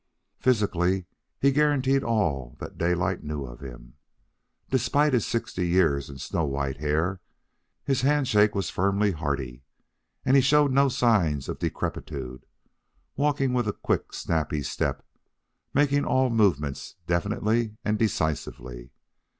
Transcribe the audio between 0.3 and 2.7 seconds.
Physically, he guaranteed all